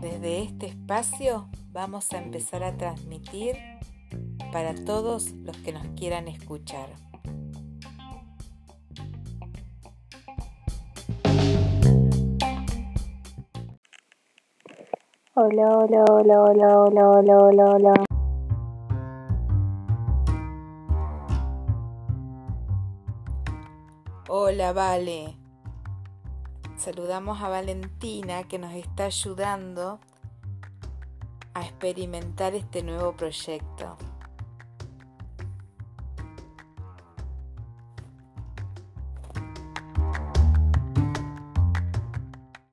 Desde 0.00 0.42
este 0.44 0.66
espacio 0.66 1.50
vamos 1.72 2.10
a 2.14 2.18
empezar 2.18 2.64
a 2.64 2.74
transmitir 2.74 3.56
para 4.50 4.74
todos 4.74 5.32
los 5.32 5.54
que 5.58 5.72
nos 5.72 5.86
quieran 5.88 6.26
escuchar. 6.26 6.88
Hola, 15.34 15.68
hola, 15.68 16.04
hola, 16.10 16.40
hola, 16.40 16.78
hola, 16.78 17.08
hola, 17.08 17.38
hola, 17.38 17.64
hola. 17.64 18.04
Hola, 24.28 24.72
Vale. 24.72 25.39
Saludamos 26.80 27.42
a 27.42 27.50
Valentina 27.50 28.44
que 28.44 28.58
nos 28.58 28.72
está 28.72 29.04
ayudando 29.04 30.00
a 31.52 31.60
experimentar 31.60 32.54
este 32.54 32.82
nuevo 32.82 33.12
proyecto. 33.12 33.98